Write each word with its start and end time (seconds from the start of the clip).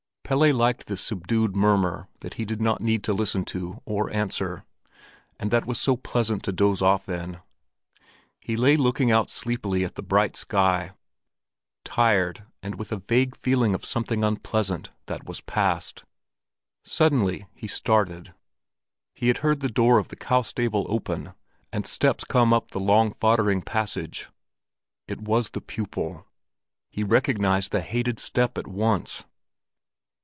Pelle 0.23 0.55
liked 0.55 0.87
this 0.87 1.01
subdued 1.01 1.57
murmur 1.57 2.07
that 2.19 2.35
he 2.35 2.45
did 2.45 2.61
not 2.61 2.79
need 2.79 3.03
to 3.03 3.11
listen 3.11 3.43
to 3.43 3.81
or 3.83 4.09
answer, 4.13 4.63
and 5.37 5.51
that 5.51 5.65
was 5.65 5.77
so 5.77 5.97
pleasant 5.97 6.41
to 6.43 6.53
doze 6.53 6.81
off 6.81 7.09
in. 7.09 7.41
He 8.39 8.55
lay 8.55 8.77
looking 8.77 9.11
out 9.11 9.29
sleepily 9.29 9.83
at 9.83 9.95
the 9.95 10.01
bright 10.01 10.37
sky, 10.37 10.93
tired 11.83 12.45
and 12.63 12.75
with 12.75 12.93
a 12.93 12.97
vague 13.01 13.35
feeling 13.35 13.73
of 13.73 13.83
something 13.83 14.23
unpleasant 14.23 14.89
that 15.07 15.25
was 15.25 15.41
past. 15.41 16.05
Suddenly 16.85 17.45
he 17.53 17.67
started. 17.67 18.33
He 19.13 19.27
had 19.27 19.39
heard 19.39 19.59
the 19.59 19.67
door 19.67 19.97
of 19.97 20.07
the 20.07 20.15
cow 20.15 20.43
stable 20.43 20.85
open, 20.87 21.33
and 21.73 21.85
steps 21.85 22.23
upon 22.23 22.57
the 22.71 22.79
long 22.79 23.11
foddering 23.11 23.63
passage. 23.63 24.29
It 25.09 25.19
was 25.23 25.49
the 25.49 25.59
pupil. 25.59 26.25
He 26.89 27.03
recognized 27.03 27.73
the 27.73 27.81
hated 27.81 28.17
step 28.17 28.57
at 28.57 28.65
once. 28.65 29.25